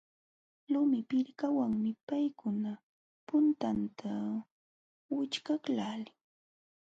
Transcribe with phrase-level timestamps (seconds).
[0.71, 2.71] Lumi pirkawanmi paykuna
[3.27, 4.11] puntunta
[5.13, 6.15] wićhqaqlaalin.